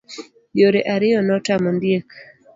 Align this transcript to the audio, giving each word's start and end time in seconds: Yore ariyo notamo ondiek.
Yore 0.59 0.79
ariyo 0.93 1.19
notamo 1.27 1.67
ondiek. 1.71 2.07